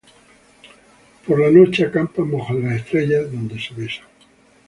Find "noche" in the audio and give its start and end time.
1.51-1.85